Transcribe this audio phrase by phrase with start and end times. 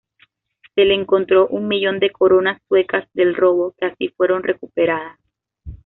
[0.73, 5.19] Se le encontró un millón de coronas suecas del robo, que así fueron recuperadas.